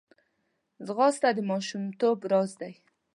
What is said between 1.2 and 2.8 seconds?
د ماشومتوب راز دی